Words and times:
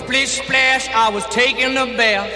Splish 0.00 0.40
splash, 0.42 0.88
I 0.94 1.10
was 1.12 1.26
taking 1.28 1.76
a 1.76 1.84
bath. 1.96 2.26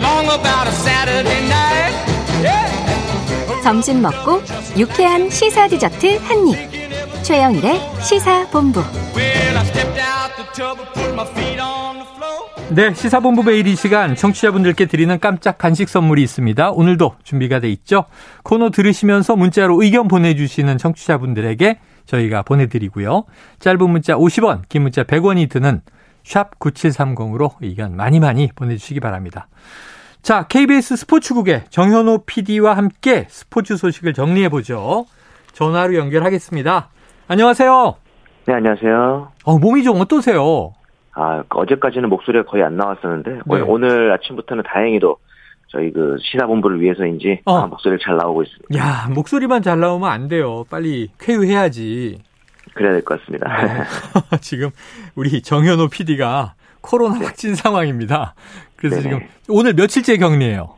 Long 0.00 0.24
about 0.24 0.66
a 0.66 0.72
Saturday 0.72 1.42
night. 1.46 1.94
Yeah. 2.42 3.62
점심 3.62 4.00
먹고 4.00 4.42
유쾌한 4.78 5.28
시사 5.28 5.68
디저트 5.68 6.16
한 6.22 6.48
입. 6.48 6.56
최영일의 7.22 7.80
시사 8.02 8.48
본부. 8.50 8.80
Well, 9.14 9.56
I 9.56 9.64
stepped 9.66 10.00
out 10.00 10.34
the 10.36 10.46
tub 10.54 10.80
and 10.80 10.92
put 10.94 11.12
my 11.12 11.26
feet 11.28 11.60
on 11.60 11.96
the 11.96 12.06
floor. 12.16 12.48
네, 12.70 12.94
시사본부 12.94 13.42
매일 13.42 13.66
이 13.66 13.76
시간 13.76 14.16
청취자분들께 14.16 14.86
드리는 14.86 15.20
깜짝 15.20 15.58
간식 15.58 15.88
선물이 15.90 16.22
있습니다. 16.22 16.70
오늘도 16.70 17.16
준비가 17.22 17.60
돼 17.60 17.68
있죠. 17.70 18.06
코너 18.42 18.70
들으시면서 18.70 19.36
문자로 19.36 19.82
의견 19.82 20.08
보내주시는 20.08 20.78
청취자분들에게 20.78 21.78
저희가 22.06 22.42
보내드리고요. 22.42 23.24
짧은 23.60 23.90
문자 23.90 24.14
50원, 24.14 24.62
긴 24.68 24.82
문자 24.82 25.04
100원이 25.04 25.48
드는 25.50 25.82
샵 26.24 26.58
9730으로 26.58 27.50
의견 27.60 27.96
많이 27.96 28.18
많이 28.18 28.48
보내주시기 28.54 29.00
바랍니다. 29.00 29.46
자, 30.22 30.46
KBS 30.48 30.96
스포츠국의 30.96 31.64
정현호 31.68 32.24
PD와 32.24 32.76
함께 32.76 33.26
스포츠 33.28 33.76
소식을 33.76 34.14
정리해보죠. 34.14 35.04
전화로 35.52 35.94
연결하겠습니다. 35.94 36.88
안녕하세요. 37.28 37.94
네, 38.46 38.54
안녕하세요. 38.54 39.32
어, 39.44 39.58
몸이 39.58 39.84
좀 39.84 40.00
어떠세요? 40.00 40.72
아, 41.12 41.44
어제까지는 41.48 42.08
목소리가 42.08 42.44
거의 42.44 42.64
안 42.64 42.76
나왔었는데, 42.76 43.30
네. 43.30 43.60
오늘, 43.60 44.12
아침부터는 44.12 44.64
다행히도 44.66 45.16
저희 45.68 45.92
그 45.92 46.16
시사본부를 46.20 46.80
위해서인지 46.80 47.40
어. 47.44 47.56
아, 47.56 47.66
목소리가 47.66 48.02
잘 48.04 48.16
나오고 48.16 48.42
있습니다. 48.44 48.78
야, 48.78 49.08
목소리만 49.14 49.62
잘 49.62 49.78
나오면 49.80 50.08
안 50.08 50.28
돼요. 50.28 50.64
빨리 50.70 51.08
쾌유해야지. 51.18 52.18
그래야 52.74 52.92
될 52.92 53.02
것 53.02 53.18
같습니다. 53.20 53.48
네. 53.64 54.38
지금 54.42 54.70
우리 55.14 55.40
정현호 55.42 55.88
PD가 55.88 56.54
코로나 56.80 57.24
확진 57.24 57.54
상황입니다. 57.54 58.34
그래서 58.76 58.96
네네. 58.96 59.08
지금 59.08 59.28
오늘 59.48 59.72
며칠째 59.74 60.16
격리예요. 60.18 60.74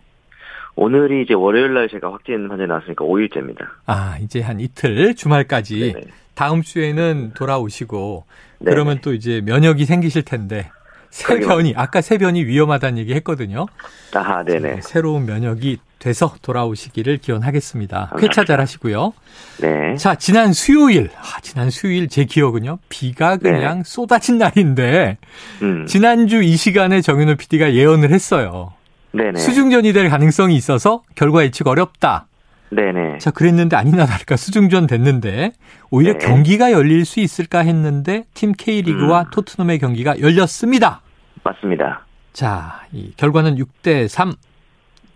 오늘이 0.76 1.22
이제 1.22 1.32
월요일 1.34 1.72
날 1.74 1.88
제가 1.88 2.12
확진 2.12 2.48
환자 2.50 2.66
나왔으니까 2.66 3.04
5일째입니다. 3.04 3.66
아, 3.86 4.16
이제 4.20 4.42
한 4.42 4.60
이틀 4.60 5.14
주말까지 5.14 5.92
네네. 5.94 6.06
다음 6.34 6.60
주에는 6.62 7.32
돌아오시고 7.34 8.24
네네. 8.58 8.70
그러면 8.70 8.98
또 9.00 9.14
이제 9.14 9.40
면역이 9.44 9.86
생기실 9.86 10.22
텐데 10.26 10.70
세변이 11.10 11.72
아까 11.76 12.02
세변이 12.02 12.44
위험하다는 12.44 12.98
얘기 12.98 13.14
했거든요. 13.14 13.66
아, 14.14 14.44
네네. 14.44 14.80
새로운 14.82 15.24
면역이 15.24 15.78
돼서 15.98 16.34
돌아오시기를 16.42 17.18
기원하겠습니다. 17.18 18.12
쾌차 18.18 18.44
잘 18.44 18.60
하시고요. 18.60 19.12
네. 19.60 19.96
자, 19.96 20.14
지난 20.14 20.52
수요일, 20.52 21.10
아, 21.16 21.40
지난 21.40 21.70
수요일 21.70 22.08
제 22.08 22.24
기억은요. 22.24 22.78
비가 22.88 23.36
그냥 23.36 23.82
쏟아진 23.84 24.38
날인데 24.38 25.16
음. 25.62 25.86
지난주 25.86 26.42
이 26.42 26.56
시간에 26.56 27.00
정윤호 27.00 27.36
PD가 27.36 27.72
예언을 27.72 28.10
했어요. 28.10 28.72
네네. 29.12 29.38
수중전이 29.40 29.92
될 29.92 30.10
가능성이 30.10 30.56
있어서 30.56 31.02
결과 31.14 31.42
예측 31.42 31.66
어렵다. 31.66 32.26
네네. 32.70 33.18
자, 33.18 33.30
그랬는데 33.30 33.76
아니나 33.76 34.04
다를까 34.06 34.36
수중전 34.36 34.86
됐는데 34.86 35.52
오히려 35.90 36.12
네. 36.14 36.18
경기가 36.18 36.72
열릴 36.72 37.04
수 37.04 37.20
있을까 37.20 37.60
했는데 37.60 38.24
팀 38.34 38.52
K리그와 38.52 39.22
음. 39.22 39.30
토트넘의 39.32 39.78
경기가 39.78 40.20
열렸습니다. 40.20 41.00
맞습니다. 41.42 42.04
자, 42.32 42.82
이 42.92 43.12
결과는 43.16 43.56
6대 43.56 44.08
3. 44.08 44.34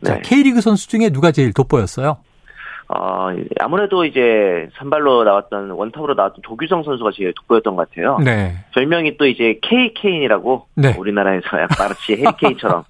자, 0.03 0.15
네. 0.15 0.23
K리그 0.23 0.61
선수 0.61 0.89
중에 0.89 1.11
누가 1.11 1.31
제일 1.33 1.53
돋보였어요? 1.53 2.19
어, 2.93 3.29
아무래도 3.61 4.05
이제 4.05 4.69
선발로 4.77 5.23
나왔던 5.23 5.71
원탑으로 5.71 6.15
나왔던 6.15 6.41
조규성 6.43 6.83
선수가 6.83 7.11
제일 7.15 7.33
돋보였던 7.35 7.77
것 7.77 7.89
같아요. 7.89 8.19
네. 8.19 8.55
별명이 8.75 9.17
또 9.17 9.27
이제 9.27 9.61
KK이라고 9.63 10.67
네. 10.75 10.97
우리나라에서 10.99 11.47
약간 11.61 11.89
마치 11.89 12.15
해리케인처럼 12.15 12.85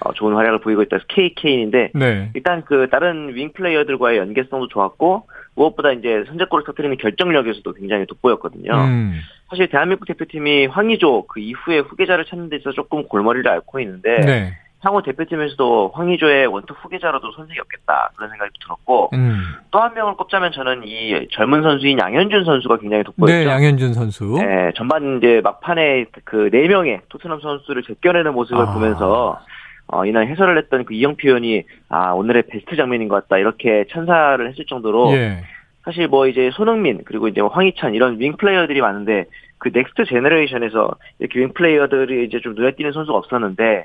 어, 0.00 0.12
좋은 0.12 0.34
활약을 0.34 0.58
보이고 0.58 0.82
있다 0.82 0.96
해서 0.96 1.04
KK인데 1.08 1.92
네. 1.94 2.30
일단 2.34 2.64
그 2.64 2.88
다른 2.90 3.32
윙 3.36 3.52
플레이어들과의 3.52 4.18
연계성도 4.18 4.66
좋았고 4.68 5.28
무엇보다 5.54 5.92
이제 5.92 6.24
선제골을 6.26 6.64
터뜨리는 6.64 6.96
결정력에서도 6.96 7.72
굉장히 7.74 8.06
돋보였거든요. 8.06 8.72
음. 8.72 9.20
사실 9.50 9.68
대한민국 9.68 10.06
대표팀이 10.06 10.66
황의조 10.66 11.26
그 11.28 11.38
이후에 11.38 11.78
후계자를 11.78 12.24
찾는 12.24 12.48
데 12.48 12.56
있어서 12.56 12.72
조금 12.72 13.06
골머리를 13.06 13.48
앓고 13.48 13.78
있는데 13.78 14.18
네. 14.20 14.58
향후 14.84 15.02
대표팀에서도 15.02 15.92
황의조의 15.94 16.46
원투 16.46 16.74
후계자로도 16.74 17.32
선색이 17.32 17.58
없겠다 17.60 18.10
그런 18.16 18.30
생각이 18.30 18.50
들었고 18.62 19.10
음. 19.14 19.42
또한 19.70 19.92
명을 19.94 20.14
꼽자면 20.14 20.52
저는 20.52 20.82
이 20.84 21.28
젊은 21.32 21.62
선수인 21.62 21.98
양현준 21.98 22.44
선수가 22.44 22.78
굉장히 22.78 23.02
돋보였죠. 23.04 23.34
네, 23.36 23.46
양현준 23.46 23.94
선수. 23.94 24.38
예, 24.40 24.72
전반 24.76 25.18
이제 25.18 25.40
막판에 25.42 26.06
그 26.24 26.44
네 26.50 26.68
명의 26.68 27.00
토트넘 27.08 27.40
선수를 27.40 27.82
제껴내는 27.82 28.32
모습을 28.32 28.62
아. 28.62 28.72
보면서 28.72 29.40
어, 29.86 30.06
이날 30.06 30.28
해설을 30.28 30.56
했던 30.58 30.84
그 30.84 30.94
이영 30.94 31.16
표현이 31.16 31.64
아 31.88 32.12
오늘의 32.12 32.44
베스트 32.48 32.76
장면인 32.76 33.08
것 33.08 33.16
같다 33.22 33.38
이렇게 33.38 33.84
찬사를 33.90 34.48
했을 34.48 34.64
정도로 34.66 35.12
예. 35.12 35.42
사실 35.84 36.06
뭐 36.08 36.26
이제 36.26 36.50
손흥민 36.54 37.02
그리고 37.04 37.28
이제 37.28 37.40
황희찬 37.40 37.94
이런 37.94 38.18
윙 38.20 38.36
플레이어들이 38.36 38.80
많은데 38.80 39.24
그 39.58 39.70
next 39.72 40.04
generation에서 40.06 40.90
이렇게 41.18 41.40
윙 41.40 41.52
플레이어들이 41.52 42.24
이제 42.26 42.40
좀 42.40 42.54
눈에 42.54 42.72
띄는 42.76 42.92
선수가 42.92 43.18
없었는데 43.18 43.84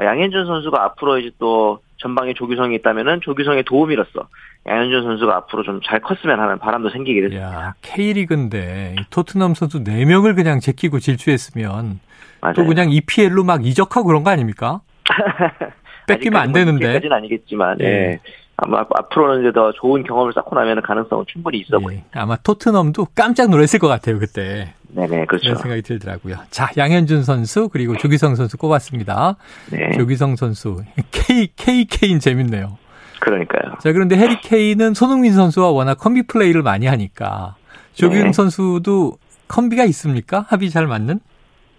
양현준 0.00 0.46
선수가 0.46 0.82
앞으로 0.84 1.18
이제 1.18 1.30
또 1.38 1.80
전방에 1.98 2.34
조규성이 2.34 2.76
있다면은 2.76 3.20
조규성의 3.22 3.64
도움이로서 3.64 4.28
양현준 4.66 5.02
선수가 5.02 5.34
앞으로 5.36 5.62
좀 5.64 5.80
잘 5.84 6.00
컸으면 6.00 6.38
하는 6.40 6.58
바람도 6.58 6.90
생기게 6.90 7.20
됐습니다. 7.22 7.46
야, 7.52 7.74
K리그인데 7.82 8.96
이 8.98 9.02
토트넘 9.10 9.54
선수 9.54 9.82
4명을 9.82 10.36
그냥 10.36 10.60
제끼고 10.60 10.98
질주했으면 11.00 12.00
맞아요. 12.40 12.54
또 12.54 12.64
그냥 12.66 12.90
EPL로 12.92 13.42
막 13.44 13.64
이적하고 13.66 14.06
그런 14.06 14.22
거 14.22 14.30
아닙니까? 14.30 14.80
뺏기면 16.06 16.40
안 16.40 16.52
되는데. 16.52 16.92
까지는 16.94 17.16
아니겠지만, 17.16 17.78
예. 17.80 17.84
예. 17.86 18.20
아마 18.60 18.84
앞으로는 18.90 19.42
이제 19.42 19.52
더 19.52 19.70
좋은 19.72 20.02
경험을 20.02 20.32
쌓고 20.32 20.56
나면 20.56 20.82
가능성은 20.82 21.24
충분히 21.28 21.58
있어 21.58 21.78
예, 21.78 21.82
보입니다. 21.82 22.08
아마 22.12 22.36
토트넘도 22.36 23.08
깜짝 23.14 23.50
놀랐을 23.50 23.78
것 23.78 23.86
같아요, 23.86 24.18
그때. 24.18 24.74
네네, 24.88 25.26
그렇죠. 25.26 25.44
그런 25.44 25.56
생각이 25.58 25.82
들더라고요. 25.82 26.36
자, 26.50 26.68
양현준 26.76 27.22
선수 27.22 27.68
그리고 27.68 27.96
조기성 27.96 28.34
선수 28.34 28.56
꼽았습니다. 28.58 29.36
네, 29.70 29.92
조기성 29.92 30.34
선수 30.34 30.82
K 31.12 31.48
KK인 31.54 32.18
재밌네요. 32.18 32.76
그러니까요. 33.20 33.74
자, 33.78 33.92
그런데 33.92 34.16
해리 34.16 34.40
케인은 34.40 34.94
손흥민 34.94 35.34
선수와 35.34 35.70
워낙 35.70 35.94
컴비 35.94 36.26
플레이를 36.26 36.62
많이 36.62 36.86
하니까 36.86 37.54
조기성 37.94 38.26
네. 38.26 38.32
선수도 38.32 39.18
컴비가 39.46 39.84
있습니까? 39.84 40.46
합이 40.48 40.70
잘 40.70 40.88
맞는? 40.88 41.20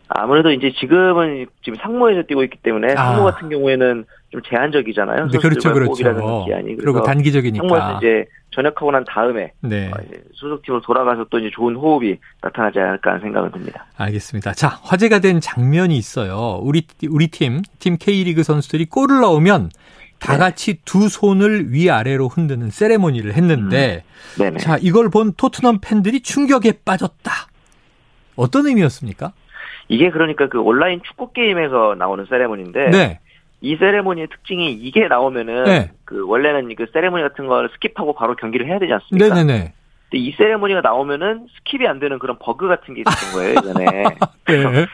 아무래도 0.10 0.52
이제 0.52 0.72
지금은 0.80 1.46
지금 1.64 1.78
상무에서 1.82 2.24
뛰고 2.24 2.44
있기 2.44 2.58
때문에 2.64 2.94
아. 2.94 3.14
상무 3.14 3.24
같은 3.26 3.50
경우에는 3.50 4.06
좀 4.32 4.42
제한적이잖아요. 4.48 5.28
네, 5.28 5.38
그렇죠, 5.38 5.72
그렇죠. 5.72 5.94
기한이. 6.46 6.76
그리고 6.76 6.94
그래서 6.94 7.04
상무에서 7.04 7.04
단기적이니까. 7.04 7.98
이제 7.98 8.26
전역하고 8.52 8.92
난 8.92 9.04
다음에 9.06 9.52
네. 9.62 9.92
어, 9.92 9.98
소속팀으로 10.34 10.82
돌아가서 10.82 11.28
또 11.30 11.38
이제 11.38 11.52
좋은 11.54 11.76
호흡이 11.76 12.18
나타나지 12.42 12.80
않을까 12.80 13.12
하는 13.12 13.22
생각은 13.22 13.52
듭니다. 13.52 13.86
알겠습니다. 13.98 14.54
자, 14.54 14.80
화제가 14.84 15.20
된 15.20 15.40
장면이 15.40 15.96
있어요. 15.96 16.60
우리 16.64 16.86
우리 17.10 17.28
팀, 17.28 17.62
팀 17.78 17.98
K리그 17.98 18.42
선수들이 18.42 18.86
골을 18.86 19.22
넣으면 19.22 19.70
다 20.18 20.34
네. 20.34 20.40
같이 20.40 20.80
두 20.84 21.08
손을 21.08 21.72
위아래로 21.72 22.28
흔드는 22.28 22.72
세레모니를 22.72 23.34
했는데 23.36 24.04
네네. 24.38 24.58
자, 24.58 24.78
이걸 24.82 25.10
본 25.10 25.34
토트넘 25.34 25.80
팬들이 25.82 26.22
충격에 26.22 26.74
빠졌다. 26.84 27.32
어떤 28.36 28.68
의미였습니까? 28.68 29.34
이게 29.90 30.10
그러니까 30.12 30.48
그 30.48 30.60
온라인 30.62 31.02
축구 31.04 31.34
게임에서 31.34 31.96
나오는 31.98 32.26
세레모니인데 32.30 32.90
네. 32.92 33.20
이 33.62 33.76
세레모니의 33.76 34.28
특징이 34.28 34.72
이게 34.72 35.08
나오면은 35.08 35.64
네. 35.66 35.92
그 36.06 36.26
원래는 36.26 36.74
그 36.76 36.86
세레모니 36.94 37.22
같은 37.24 37.48
걸 37.48 37.70
skip하고 37.70 38.16
바로 38.16 38.36
경기를 38.36 38.68
해야 38.68 38.80
되지 38.80 38.94
않습니까? 38.94 39.36
네, 39.36 39.44
네, 39.44 39.54
네. 39.54 39.74
근데 40.10 40.24
이 40.24 40.32
세레모니가 40.34 40.82
나오면은 40.82 41.48
skip이 41.66 41.86
안 41.88 42.00
되는 42.00 42.18
그런 42.20 42.38
버그 42.40 42.68
같은 42.68 42.94
게 42.94 43.02
있었던 43.02 43.34
거예요 43.34 43.56
예전에. 43.58 44.04
네. 44.48 44.86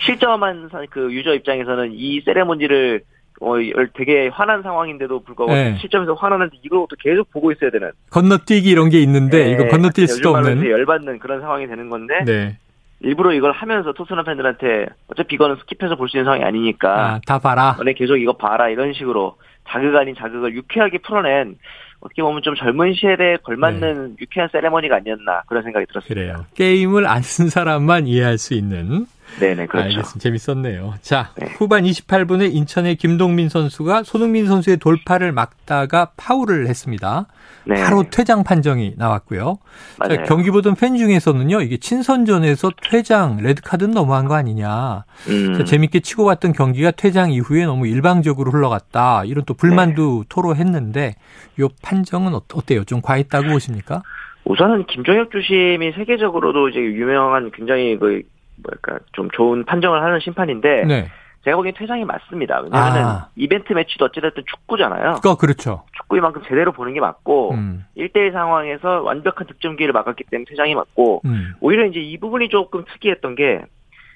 실점한 0.00 0.68
사- 0.70 0.82
그 0.90 1.12
유저 1.12 1.34
입장에서는 1.34 1.90
이 1.92 2.20
세레모니를 2.22 3.02
어, 3.40 3.54
되게 3.94 4.28
화난 4.28 4.62
상황인데도 4.62 5.20
불구하고 5.24 5.52
네. 5.54 5.76
실점해서 5.80 6.14
화나는데 6.14 6.58
이걸 6.62 6.86
또 6.88 6.96
계속 6.98 7.28
보고 7.30 7.50
있어야 7.50 7.70
되는. 7.70 7.90
건너뛰기 8.10 8.68
이런 8.70 8.88
게 8.88 9.00
있는데 9.00 9.44
네, 9.44 9.50
이거 9.50 9.64
건너뛸 9.64 10.06
수도 10.06 10.30
없는. 10.30 10.64
열받는 10.68 11.18
그런 11.18 11.40
상황이 11.40 11.66
되는 11.66 11.88
건데 11.90 12.22
네. 12.24 12.56
일부러 13.02 13.32
이걸 13.32 13.52
하면서 13.52 13.92
토트넘 13.92 14.24
팬들한테 14.24 14.86
어차피 15.08 15.34
이거는 15.34 15.56
스킵해서 15.56 15.96
볼 15.98 16.08
수 16.08 16.16
있는 16.16 16.24
상황이 16.24 16.44
아니니까 16.44 17.14
아, 17.14 17.20
다 17.26 17.38
봐라. 17.38 17.74
너네 17.78 17.94
계속 17.94 18.16
이거 18.16 18.32
봐라 18.34 18.68
이런 18.68 18.92
식으로 18.92 19.36
자극 19.68 19.94
아닌 19.96 20.14
자극을 20.14 20.54
유쾌하게 20.54 20.98
풀어낸 20.98 21.56
어떻게 22.00 22.20
보면 22.22 22.42
좀 22.42 22.54
젊은 22.56 22.94
시대에 22.94 23.36
걸맞는 23.44 24.16
유쾌한 24.20 24.48
세레머니가 24.50 24.96
아니었나 24.96 25.42
그런 25.46 25.62
생각이 25.62 25.86
들었습니다. 25.86 26.14
그래요. 26.20 26.46
게임을 26.56 27.06
안 27.06 27.22
쓴 27.22 27.48
사람만 27.48 28.06
이해할 28.08 28.38
수 28.38 28.54
있는 28.54 29.06
네네, 29.40 29.66
그렇죠. 29.66 29.88
알겠습니다. 29.88 30.18
재밌었네요. 30.20 30.94
자, 31.00 31.30
네. 31.36 31.46
후반 31.56 31.84
28분에 31.84 32.52
인천의 32.54 32.96
김동민 32.96 33.48
선수가 33.48 34.02
손흥민 34.04 34.46
선수의 34.46 34.76
돌파를 34.76 35.32
막다가 35.32 36.10
파울을 36.16 36.66
했습니다. 36.68 37.26
네. 37.64 37.76
바로 37.82 38.04
퇴장 38.10 38.44
판정이 38.44 38.94
나왔고요. 38.96 39.58
자, 39.98 40.08
맞아요. 40.08 40.24
경기 40.26 40.50
보던 40.50 40.74
팬 40.74 40.96
중에서는요, 40.96 41.60
이게 41.62 41.76
친선전에서 41.76 42.72
퇴장, 42.90 43.38
레드 43.40 43.62
카드는 43.62 43.92
너무한 43.94 44.26
거 44.26 44.34
아니냐. 44.34 45.04
음, 45.28 45.54
자, 45.58 45.64
재밌게 45.64 46.00
치고 46.00 46.24
왔던 46.24 46.52
경기가 46.52 46.90
퇴장 46.90 47.32
이후에 47.32 47.64
너무 47.64 47.86
일방적으로 47.86 48.50
흘러갔다. 48.50 49.24
이런 49.24 49.44
또 49.44 49.54
불만도 49.54 50.20
네. 50.22 50.26
토로했는데, 50.28 51.14
요 51.60 51.68
판정은 51.82 52.34
어- 52.34 52.42
어때요? 52.52 52.84
좀 52.84 53.00
과했다고 53.00 53.48
보십니까? 53.48 54.02
우선은 54.44 54.86
김종혁 54.86 55.30
주심이 55.30 55.92
세계적으로도 55.92 56.68
이제 56.70 56.80
유명한 56.80 57.52
굉장히 57.54 57.96
그 57.96 58.22
뭐랄까 58.56 59.04
좀 59.12 59.30
좋은 59.30 59.64
판정을 59.64 60.02
하는 60.02 60.20
심판인데 60.20 60.84
네. 60.86 61.08
제가 61.44 61.56
보기엔 61.56 61.74
퇴장이 61.76 62.04
맞습니다. 62.04 62.60
왜냐하면 62.60 63.04
아. 63.04 63.28
이벤트 63.34 63.72
매치도 63.72 64.04
어찌됐든 64.06 64.44
축구잖아요. 64.46 65.14
그거 65.14 65.36
그렇죠. 65.36 65.84
축구만큼 65.96 66.42
제대로 66.46 66.70
보는 66.72 66.94
게 66.94 67.00
맞고 67.00 67.54
음, 67.54 67.84
1대1 67.96 68.32
상황에서 68.32 69.02
완벽한 69.02 69.48
득점 69.48 69.76
기회를 69.76 69.92
막았기 69.92 70.24
때문에 70.30 70.44
퇴장이 70.48 70.74
맞고 70.74 71.22
음. 71.24 71.54
오히려 71.60 71.86
이제 71.86 71.98
이 71.98 72.16
부분이 72.18 72.48
조금 72.48 72.84
특이했던 72.84 73.34
게 73.34 73.62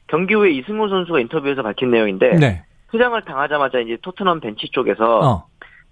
경기 0.07 0.35
후에 0.35 0.53
이승우 0.53 0.89
선수가 0.89 1.19
인터뷰에서 1.21 1.63
밝힌 1.63 1.91
내용인데 1.91 2.37
네. 2.37 2.65
퇴장을 2.93 3.21
당하자마자 3.23 3.81
이제 3.81 3.99
토트넘 4.03 4.39
벤치 4.39 4.69
쪽에서 4.71 5.19
어, 5.19 5.47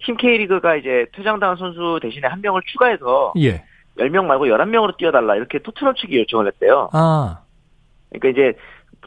팀 0.04 0.16
K리그가 0.16 0.76
이제 0.76 1.06
퇴장당한 1.14 1.56
선수 1.56 1.98
대신에 2.00 2.28
한 2.28 2.40
명을 2.40 2.62
추가해서 2.66 3.32
예. 3.38 3.64
10명 3.98 4.24
말고 4.26 4.46
11명으로 4.46 4.96
뛰어달라 4.96 5.36
이렇게 5.36 5.58
토트넘 5.58 5.94
측이 5.94 6.18
요청을 6.18 6.46
했대요. 6.48 6.90
아, 6.92 7.40
그러니까 8.18 8.28
이제 8.28 8.58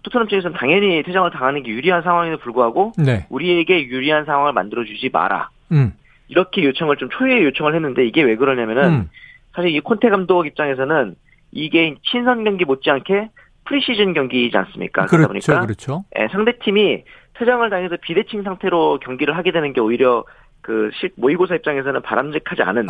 토트넘 0.03 0.27
측에서는 0.27 0.57
당연히 0.57 1.03
퇴장을 1.03 1.29
당하는 1.31 1.63
게 1.63 1.71
유리한 1.71 2.01
상황에도 2.01 2.37
불구하고 2.37 2.93
네. 2.97 3.25
우리에게 3.29 3.87
유리한 3.87 4.25
상황을 4.25 4.53
만들어 4.53 4.83
주지 4.83 5.09
마라. 5.11 5.49
음, 5.71 5.93
이렇게 6.27 6.63
요청을 6.63 6.97
좀 6.97 7.09
초유의 7.09 7.43
요청을 7.45 7.75
했는데 7.75 8.05
이게 8.05 8.21
왜 8.23 8.35
그러냐면은 8.35 8.89
음. 8.89 9.09
사실 9.53 9.71
이 9.71 9.79
콘테 9.79 10.09
감독 10.09 10.45
입장에서는 10.45 11.15
이게 11.51 11.95
친선 12.03 12.43
경기 12.43 12.65
못지않게 12.65 13.29
프리시즌 13.65 14.13
경기이지 14.13 14.55
않습니까? 14.55 15.05
그러다 15.05 15.27
그렇죠, 15.27 15.51
보니까 15.51 15.65
그렇죠. 15.65 16.03
예, 16.17 16.27
상대 16.31 16.57
팀이 16.59 17.03
퇴장을 17.33 17.69
당해서 17.69 17.97
비대칭 18.01 18.43
상태로 18.43 18.99
경기를 18.99 19.35
하게 19.35 19.51
되는 19.51 19.73
게 19.73 19.81
오히려 19.81 20.23
그 20.67 20.89
실, 20.99 21.11
모의고사 21.15 21.55
입장에서는 21.55 22.01
바람직하지 22.01 22.61
않은 22.61 22.87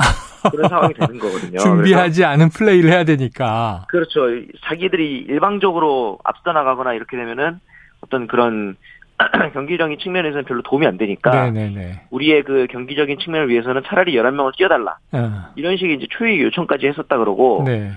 그런 0.50 0.68
상황이 0.68 0.96
되는 0.96 1.20
거거든요. 1.20 1.60
준비하지 1.62 2.26
않은 2.26 2.50
플레이를 2.50 2.90
해야 2.90 3.04
되니까. 3.04 3.86
그렇죠. 3.88 4.22
자기들이 4.66 5.28
일방적으로 5.30 6.18
앞서 6.24 6.54
나가거나 6.54 6.96
이렇게 6.96 7.16
되면은 7.16 7.60
어떤 8.02 8.26
그런 8.26 8.78
경기적인 9.54 10.00
측면에서는 10.00 10.46
별로 10.46 10.64
도움이 10.64 10.88
안 10.88 10.98
되니까 10.98 11.52
네네네. 11.52 12.08
우리의 12.10 12.42
그 12.42 12.66
경기적인 12.72 13.20
측면을 13.20 13.50
위해서는 13.50 13.84
차라리 13.86 14.16
11명을 14.16 14.58
뛰어달라. 14.58 14.98
어, 15.12 15.44
이런 15.56 15.78
식의 15.78 15.98
이제 15.98 16.08
초유의 16.10 16.42
요청까지 16.46 16.88
했었다 16.88 17.20
그러고 17.20 17.62
네. 17.64 17.92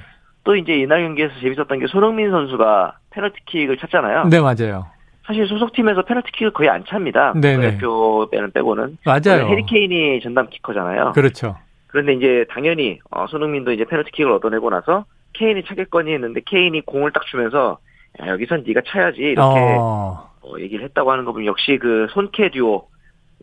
또 0.44 0.56
이제 0.56 0.74
이날 0.74 1.02
경기에서 1.04 1.32
재밌었던 1.40 1.78
게 1.78 1.86
손흥민 1.86 2.30
선수가 2.30 2.98
페널티킥을 3.12 3.78
찼잖아요. 3.78 4.24
네, 4.28 4.40
맞아요. 4.40 4.88
사실 5.26 5.46
소속팀에서 5.46 6.02
페널티킥을 6.02 6.52
거의 6.52 6.68
안 6.68 6.84
찹니다. 6.84 7.34
네네. 7.34 7.78
대표는 7.78 8.50
빼고는. 8.52 8.98
맞아요. 9.04 9.46
해리 9.46 9.64
케인이 9.66 10.20
전담 10.22 10.48
키커잖아요. 10.48 11.12
그렇죠. 11.12 11.56
그런데 11.88 12.14
이제 12.14 12.44
당연히 12.50 12.98
어, 13.10 13.26
손흥민도 13.28 13.72
이제 13.72 13.84
페널티킥을 13.84 14.32
얻어내고 14.32 14.70
나서 14.70 15.04
케인이 15.32 15.64
차겠거니 15.64 16.12
했는데 16.12 16.40
케인이 16.46 16.80
공을 16.82 17.12
딱 17.12 17.26
주면서 17.26 17.78
야, 18.20 18.28
여기선 18.28 18.64
네가 18.66 18.80
차야지 18.86 19.20
이렇게 19.20 19.60
어, 19.78 20.30
어, 20.42 20.58
얘기를 20.58 20.84
했다고 20.86 21.12
하는 21.12 21.24
거 21.24 21.32
보면 21.32 21.46
역시 21.46 21.78
그 21.80 22.06
손케 22.10 22.50
듀오 22.50 22.88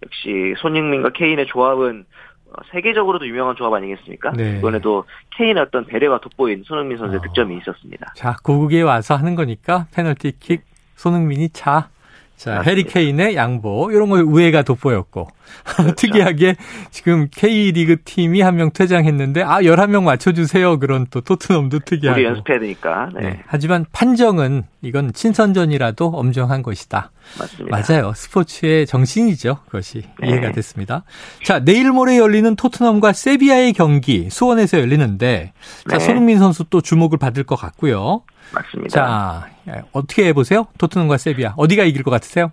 역시 0.04 0.54
손흥민과 0.58 1.12
케인의 1.12 1.48
조합은 1.48 2.06
어, 2.50 2.62
세계적으로도 2.72 3.28
유명한 3.28 3.56
조합 3.56 3.74
아니겠습니까? 3.74 4.32
네. 4.32 4.58
이번에도 4.58 5.06
케인의 5.38 5.64
어떤 5.64 5.86
배려가 5.86 6.20
돋보인 6.20 6.64
손흥민 6.66 6.98
선수의 6.98 7.20
어. 7.20 7.22
득점이 7.22 7.58
있었습니다. 7.58 8.14
자, 8.16 8.36
고국에 8.44 8.82
와서 8.82 9.16
하는 9.16 9.36
거니까 9.36 9.88
페널티킥 9.94 10.62
손흥민이 10.98 11.50
차. 11.54 11.88
자. 12.36 12.62
해리 12.62 12.84
케인의 12.84 13.36
양보 13.36 13.90
이런 13.92 14.10
거 14.10 14.18
우애가 14.18 14.62
돋보였고 14.62 15.28
특이하게 15.98 16.56
지금 16.92 17.30
K리그 17.36 18.04
팀이 18.04 18.42
한 18.42 18.56
명 18.58 18.70
퇴장했는데 18.72 19.42
아 19.42 19.60
11명 19.62 20.04
맞춰 20.04 20.34
주세요. 20.34 20.78
그런 20.78 21.08
또 21.10 21.22
토트넘도 21.22 21.80
특이하고. 21.80 22.20
우리 22.20 22.28
연습해야 22.28 22.60
되니까. 22.60 23.10
네, 23.16 23.22
네. 23.22 23.40
하지만 23.48 23.86
판정은 23.92 24.66
이건 24.88 25.12
친선전이라도 25.12 26.08
엄정한 26.08 26.64
것이다. 26.64 27.12
맞습니다. 27.40 27.78
맞아요. 27.78 28.14
스포츠의 28.16 28.86
정신이죠. 28.86 29.60
그것이 29.66 30.04
네. 30.22 30.30
이해가 30.30 30.52
됐습니다. 30.54 31.04
자, 31.44 31.60
내일 31.60 31.92
모레 31.92 32.18
열리는 32.18 32.56
토트넘과 32.56 33.12
세비야의 33.12 33.74
경기 33.74 34.30
수원에서 34.30 34.80
열리는데 34.80 35.52
자, 35.90 35.98
네. 35.98 36.04
손흥민 36.04 36.38
선수 36.40 36.64
또 36.70 36.82
주목을 36.82 37.18
받을 37.18 37.44
것 37.44 37.56
같고요. 37.56 38.24
맞습니다. 38.54 38.90
자, 38.90 39.50
어떻게 39.92 40.26
해보세요? 40.28 40.68
토트넘과 40.78 41.18
세비야. 41.18 41.56
어디가 41.58 41.84
이길 41.84 42.04
것 42.04 42.12
같으세요? 42.12 42.52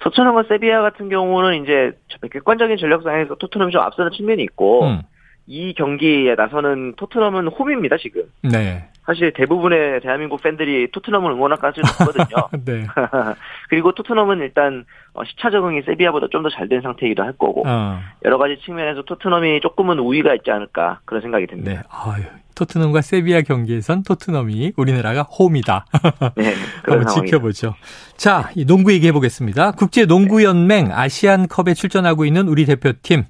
토트넘과 0.00 0.44
세비야 0.48 0.80
같은 0.82 1.08
경우는 1.08 1.62
이제 1.62 1.92
객관적인 2.32 2.78
전력상에서 2.78 3.34
토트넘이 3.36 3.72
좀 3.72 3.82
앞서는 3.82 4.12
측면이 4.12 4.42
있고 4.44 4.86
음, 4.86 5.02
이 5.46 5.74
경기에 5.74 6.34
나서는 6.34 6.94
토트넘은 6.96 7.48
홈입니다 7.48 7.96
지금. 7.98 8.22
네. 8.42 8.88
사실 9.08 9.32
대부분의 9.32 10.02
대한민국 10.02 10.42
팬들이 10.42 10.90
토트넘을 10.92 11.32
응원할 11.32 11.58
가능성이 11.58 11.86
높거든요. 11.98 12.48
네. 12.66 12.86
그리고 13.70 13.92
토트넘은 13.94 14.40
일단 14.40 14.84
어, 15.14 15.24
시차 15.24 15.48
적응이 15.50 15.80
세비야보다 15.86 16.26
좀 16.30 16.42
더 16.42 16.50
잘 16.50 16.68
된 16.68 16.82
상태이기도 16.82 17.22
할 17.22 17.32
거고 17.32 17.62
어, 17.66 17.98
여러 18.26 18.36
가지 18.36 18.58
측면에서 18.66 19.02
토트넘이 19.02 19.60
조금은 19.62 19.98
우위가 19.98 20.34
있지 20.34 20.50
않을까 20.50 21.00
그런 21.06 21.22
생각이 21.22 21.46
듭니다. 21.46 21.70
네. 21.72 21.80
아유, 21.88 22.22
토트넘과 22.54 23.00
세비야 23.00 23.40
경기에선 23.42 24.02
토트넘이 24.02 24.72
우리나라가 24.76 25.22
홈이다. 25.22 25.86
네, 26.36 26.52
그런 26.82 26.98
한번 26.98 27.08
상황이 27.08 27.26
지켜보죠. 27.30 27.74
자, 28.18 28.50
이 28.56 28.66
농구 28.66 28.92
얘기해 28.92 29.12
보겠습니다. 29.12 29.72
국제 29.72 30.04
농구 30.04 30.44
연맹 30.44 30.90
아시안컵에 30.92 31.72
출전하고 31.72 32.26
있는 32.26 32.46
우리 32.46 32.66
대표팀. 32.66 33.24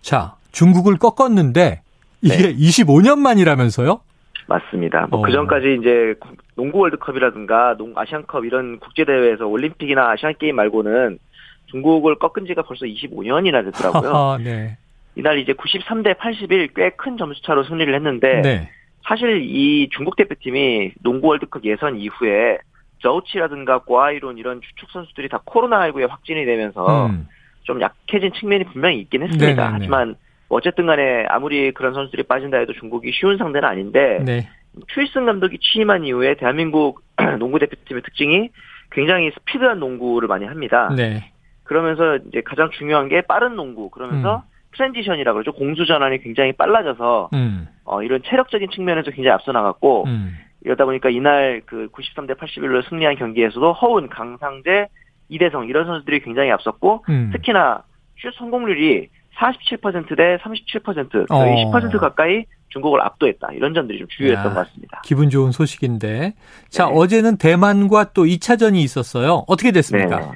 자, 0.00 0.36
중국을 0.52 0.96
꺾었는데 0.98 1.82
이게 2.22 2.54
25년 2.54 3.18
만이라면서요? 3.18 4.00
맞습니다. 4.46 5.06
뭐 5.10 5.20
어. 5.20 5.22
그 5.22 5.32
전까지 5.32 5.78
이제 5.80 6.14
농구 6.54 6.78
월드컵이라든가 6.80 7.76
농 7.76 7.92
아시안컵 7.96 8.44
이런 8.44 8.78
국제 8.78 9.04
대회에서 9.04 9.46
올림픽이나 9.46 10.10
아시안 10.10 10.34
게임 10.38 10.56
말고는 10.56 11.18
중국을 11.66 12.16
꺾은 12.16 12.46
지가 12.46 12.62
벌써 12.62 12.86
25년이나 12.86 13.64
됐더라고요. 13.64 14.10
하하, 14.12 14.38
네. 14.42 14.76
이날 15.16 15.38
이제 15.38 15.52
93대 15.52 16.16
81 16.18 16.68
꽤 16.74 16.90
큰 16.96 17.16
점수 17.16 17.42
차로 17.42 17.64
승리를 17.64 17.92
했는데 17.94 18.42
네. 18.42 18.70
사실 19.06 19.42
이 19.42 19.88
중국 19.90 20.16
대표팀이 20.16 20.92
농구 21.02 21.28
월드컵 21.28 21.64
예선 21.64 21.96
이후에 21.96 22.58
저우치라든가 23.02 23.78
고아이론 23.80 24.38
이런 24.38 24.60
주축 24.62 24.90
선수들이 24.90 25.28
다 25.28 25.40
코로나19에 25.44 26.08
확진이 26.08 26.44
되면서 26.44 27.06
음. 27.06 27.28
좀 27.62 27.80
약해진 27.80 28.32
측면이 28.32 28.64
분명히 28.64 29.00
있긴 29.00 29.22
했습니다. 29.22 29.46
네네네. 29.46 29.68
하지만 29.72 30.14
어쨌든 30.48 30.86
간에 30.86 31.24
아무리 31.28 31.72
그런 31.72 31.94
선수들이 31.94 32.24
빠진다 32.24 32.58
해도 32.58 32.72
중국이 32.72 33.12
쉬운 33.12 33.38
상대는 33.38 33.68
아닌데 33.68 34.22
네. 34.24 34.48
추일승 34.88 35.26
감독이 35.26 35.58
취임한 35.58 36.04
이후에 36.04 36.34
대한민국 36.34 37.02
농구 37.38 37.58
대표팀의 37.58 38.02
특징이 38.02 38.50
굉장히 38.90 39.30
스피드한 39.32 39.78
농구를 39.78 40.28
많이 40.28 40.44
합니다. 40.44 40.92
네. 40.96 41.30
그러면서 41.64 42.18
이제 42.28 42.42
가장 42.42 42.70
중요한 42.70 43.08
게 43.08 43.22
빠른 43.22 43.56
농구 43.56 43.90
그러면서 43.90 44.44
transition이라 44.72 45.32
그러죠. 45.32 45.52
공수 45.52 45.86
전환이 45.86 46.18
굉장히 46.18 46.52
빨라져서 46.52 47.30
음. 47.32 47.68
어, 47.84 48.02
이런 48.02 48.22
체력적인 48.22 48.70
측면에서 48.70 49.10
굉장히 49.10 49.30
앞서 49.30 49.52
나갔고 49.52 50.04
음. 50.06 50.36
이러다 50.64 50.84
보니까 50.84 51.10
이날 51.10 51.62
그 51.66 51.88
93대 51.92 52.36
81로 52.36 52.86
승리한 52.88 53.16
경기에서도 53.16 53.72
허웅, 53.74 54.08
강상재, 54.08 54.88
이대성 55.28 55.68
이런 55.68 55.86
선수들이 55.86 56.20
굉장히 56.20 56.50
앞섰고 56.50 57.04
음. 57.08 57.30
특히나 57.32 57.82
슛 58.18 58.32
성공률이 58.38 59.08
47%대 59.36 60.38
37% 60.38 61.30
어. 61.30 61.38
거의 61.38 61.64
10% 61.66 61.98
가까이 61.98 62.44
중국을 62.68 63.00
압도했다. 63.02 63.52
이런 63.52 63.72
점들이 63.72 63.98
좀 63.98 64.08
주효했던 64.08 64.44
야. 64.44 64.54
것 64.54 64.66
같습니다. 64.66 65.00
기분 65.04 65.30
좋은 65.30 65.52
소식인데. 65.52 66.34
자, 66.70 66.86
네. 66.86 66.92
어제는 66.94 67.36
대만과 67.38 68.12
또 68.12 68.24
2차전이 68.24 68.76
있었어요. 68.76 69.44
어떻게 69.46 69.70
됐습니까? 69.70 70.18
네. 70.18 70.26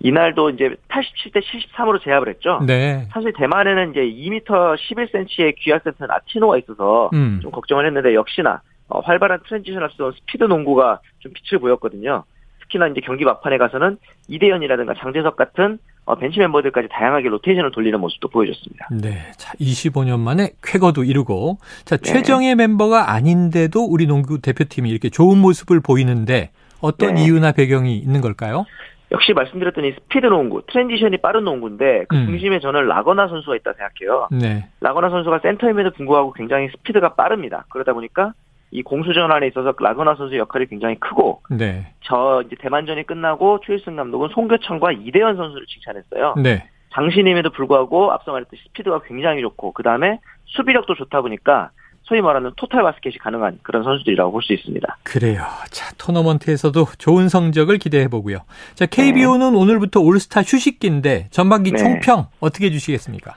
이날도 0.00 0.50
이제 0.50 0.74
87대 0.88 1.42
73으로 1.42 2.02
제압을 2.02 2.28
했죠. 2.28 2.60
네. 2.66 3.06
사실 3.12 3.32
대만에는 3.36 3.90
이제 3.90 4.00
2m 4.00 4.76
11cm의 4.76 5.54
귀화 5.58 5.82
센터 5.82 6.06
아티노가 6.08 6.58
있어서 6.58 7.10
음. 7.12 7.38
좀 7.40 7.52
걱정을 7.52 7.86
했는데 7.86 8.14
역시나 8.14 8.62
어, 8.88 9.00
활발한 9.00 9.40
transition 9.46 9.82
앞서 9.82 10.12
스피드 10.12 10.44
농구가 10.44 11.00
좀 11.20 11.32
빛을 11.32 11.60
보였거든요. 11.60 12.24
특히나 12.62 12.88
이제 12.88 13.00
경기 13.00 13.24
막판에 13.24 13.58
가서는 13.58 13.98
이대헌이라든가 14.28 14.94
장재석 14.94 15.36
같은 15.36 15.74
어, 15.74 15.78
벤치 16.18 16.38
멤버들까지 16.40 16.88
다양하게 16.90 17.28
로테이션을 17.28 17.70
돌리는 17.70 17.98
모습도 18.00 18.28
보여줬습니다. 18.28 18.88
네. 18.90 19.18
자, 19.36 19.52
25년 19.60 20.18
만에 20.18 20.50
쾌거도 20.62 21.04
이루고. 21.04 21.58
자, 21.84 21.96
네. 21.96 22.02
최정예 22.02 22.54
멤버가 22.54 23.12
아닌데도 23.12 23.84
우리 23.84 24.06
농구 24.06 24.40
대표팀이 24.40 24.90
이렇게 24.90 25.08
좋은 25.08 25.38
모습을 25.38 25.80
보이는데 25.80 26.50
어떤 26.80 27.14
네. 27.14 27.24
이유나 27.24 27.52
배경이 27.52 27.96
있는 27.96 28.20
걸까요? 28.20 28.66
역시 29.12 29.32
말씀드렸던 29.34 29.84
이 29.84 29.92
스피드 29.92 30.26
농구, 30.26 30.62
transition이 30.66 31.18
빠른 31.18 31.44
농구인데 31.44 32.06
그 32.08 32.16
음. 32.16 32.26
중심에 32.26 32.60
저는 32.60 32.88
라건아 32.88 33.28
선수가 33.28 33.56
있다 33.56 33.72
생각해요. 33.74 34.28
네. 34.32 34.68
라건아 34.80 35.10
선수가 35.10 35.40
센터임에도 35.40 35.90
불구하고 35.92 36.32
굉장히 36.32 36.68
스피드가 36.70 37.14
빠릅니다. 37.14 37.66
그러다 37.68 37.92
보니까 37.92 38.32
이 38.72 38.82
공수 38.82 39.12
전환에 39.12 39.46
있어서 39.48 39.74
라건아 39.78 40.14
선수의 40.14 40.40
역할이 40.40 40.66
굉장히 40.66 40.98
크고 40.98 41.42
네. 41.50 41.92
저 42.00 42.42
이제 42.46 42.56
대만전이 42.58 43.06
끝나고 43.06 43.60
추일승 43.66 43.96
감독은 43.96 44.30
송교창과 44.32 44.92
이대헌 44.92 45.36
선수를 45.36 45.66
칭찬했어요. 45.66 46.34
네. 46.42 46.66
장신임에도 46.94 47.50
불구하고 47.50 48.12
앞서 48.12 48.32
말했듯이 48.32 48.62
스피드가 48.68 49.02
굉장히 49.02 49.42
좋고 49.42 49.72
그 49.72 49.82
다음에 49.82 50.20
수비력도 50.46 50.94
좋다 50.94 51.20
보니까 51.20 51.70
소위 52.04 52.20
말하는 52.20 52.50
토탈 52.56 52.82
바스켓이 52.82 53.18
가능한 53.18 53.60
그런 53.62 53.84
선수들이라고 53.84 54.32
볼 54.32 54.42
수 54.42 54.52
있습니다. 54.52 54.98
그래요. 55.04 55.44
자, 55.70 55.94
토너먼트에서도 55.98 56.84
좋은 56.98 57.28
성적을 57.28 57.78
기대해 57.78 58.08
보고요. 58.08 58.38
자, 58.74 58.86
KBO는 58.86 59.54
오늘부터 59.54 60.00
올스타 60.00 60.40
휴식기인데 60.40 61.28
전반기 61.30 61.70
네. 61.72 61.78
총평 61.78 62.26
어떻게 62.40 62.66
해 62.66 62.70
주시겠습니까? 62.70 63.36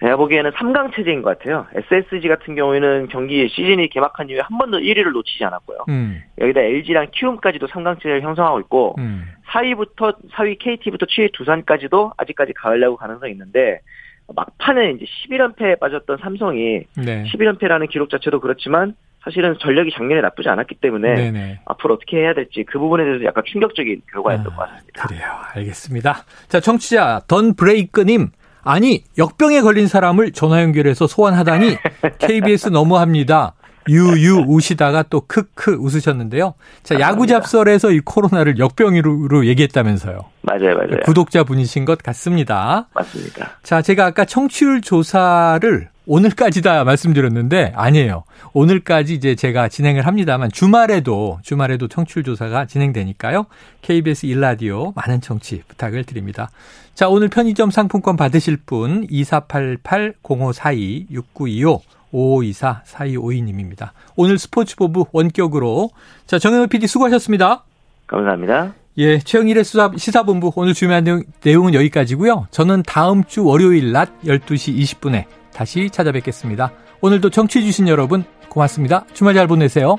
제가 0.00 0.16
보기에는 0.16 0.50
3강 0.52 0.94
체제인 0.94 1.22
것 1.22 1.38
같아요. 1.38 1.66
SSG 1.74 2.28
같은 2.28 2.54
경우에는 2.54 3.08
경기 3.08 3.48
시즌이 3.48 3.88
개막한 3.88 4.28
이후에 4.28 4.40
한 4.40 4.58
번도 4.58 4.78
1위를 4.78 5.12
놓치지 5.12 5.44
않았고요. 5.44 5.84
음, 5.88 6.22
여기다 6.38 6.60
LG랑 6.60 7.08
키움까지도 7.12 7.66
3강 7.68 7.96
체제를 7.96 8.22
형성하고 8.22 8.60
있고 8.60 8.94
음, 8.98 9.24
4위부터 9.50 10.16
4위 10.32 10.58
KT부터 10.58 11.06
7위 11.06 11.32
두산까지도 11.32 12.12
아직까지 12.16 12.52
가을 12.54 12.80
야구 12.82 12.96
가능성이 12.96 13.32
있는데 13.32 13.80
막판에 14.34 14.92
이제 14.92 15.04
11연패에 15.28 15.78
빠졌던 15.78 16.18
삼성이 16.22 16.84
네. 16.96 17.24
11연패라는 17.24 17.90
기록 17.90 18.10
자체도 18.10 18.40
그렇지만 18.40 18.94
사실은 19.24 19.56
전력이 19.60 19.92
작년에 19.92 20.20
나쁘지 20.20 20.48
않았기 20.48 20.76
때문에 20.76 21.14
네네. 21.14 21.60
앞으로 21.64 21.94
어떻게 21.94 22.18
해야 22.18 22.34
될지 22.34 22.64
그 22.64 22.78
부분에 22.78 23.04
대해서 23.04 23.24
약간 23.24 23.44
충격적인 23.46 24.02
결과였던 24.12 24.52
아, 24.52 24.56
것 24.56 24.68
같습니다. 24.68 25.06
그래요. 25.06 25.22
알겠습니다. 25.54 26.24
자, 26.48 26.60
청취자 26.60 27.20
던 27.28 27.54
브레이크님. 27.54 28.30
아니, 28.62 29.04
역병에 29.18 29.60
걸린 29.60 29.88
사람을 29.88 30.32
전화 30.32 30.62
연결해서 30.62 31.06
소환하다니 31.06 31.76
KBS 32.18 32.68
너무합니다. 32.68 33.54
유유 33.88 34.44
우시다가 34.46 35.02
또 35.04 35.22
크크 35.26 35.78
웃으셨는데요. 35.80 36.52
자, 36.82 36.96
야구 36.96 37.20
감사합니다. 37.20 37.40
잡설에서 37.40 37.92
이 37.92 38.00
코로나를 38.00 38.58
역병으로 38.58 39.46
얘기했다면서요. 39.46 40.18
맞아요, 40.42 40.76
맞아요. 40.76 41.00
구독자 41.04 41.44
분이신 41.44 41.84
것 41.84 42.02
같습니다. 42.02 42.88
맞습니다. 42.94 43.58
자, 43.62 43.80
제가 43.82 44.06
아까 44.06 44.24
청취율 44.24 44.80
조사를 44.80 45.92
오늘까지다 46.04 46.82
말씀드렸는데 46.84 47.72
아니에요. 47.76 48.24
오늘까지 48.52 49.14
이제 49.14 49.36
제가 49.36 49.68
진행을 49.68 50.04
합니다만 50.06 50.50
주말에도 50.50 51.38
주말에도 51.42 51.86
청취율 51.86 52.24
조사가 52.24 52.66
진행되니까요. 52.66 53.46
KBS 53.82 54.26
일라디오 54.26 54.92
많은 54.96 55.20
청취 55.20 55.62
부탁을 55.68 56.02
드립니다. 56.04 56.50
자, 56.94 57.08
오늘 57.08 57.28
편의점 57.28 57.70
상품권 57.70 58.16
받으실 58.16 58.56
분 58.56 59.06
2488-0542-6925 59.06 61.80
5524-4252님입니다. 62.12 63.90
오늘 64.16 64.38
스포츠본부 64.38 65.06
원격으로 65.12 65.90
자, 66.26 66.38
정현우 66.38 66.68
PD 66.68 66.86
수고하셨습니다. 66.86 67.64
감사합니다. 68.06 68.74
예, 68.98 69.18
최영일의 69.18 69.64
수사, 69.64 69.90
시사본부 69.96 70.52
오늘 70.54 70.74
준비한 70.74 71.04
내용, 71.04 71.22
내용은 71.42 71.74
여기까지고요. 71.74 72.48
저는 72.50 72.82
다음 72.82 73.24
주 73.24 73.44
월요일 73.44 73.92
낮 73.92 74.10
12시 74.22 74.78
20분에 74.78 75.24
다시 75.52 75.88
찾아뵙겠습니다. 75.90 76.72
오늘도 77.00 77.30
청취해주신 77.30 77.88
여러분 77.88 78.24
고맙습니다. 78.48 79.06
주말 79.14 79.34
잘 79.34 79.46
보내세요. 79.46 79.96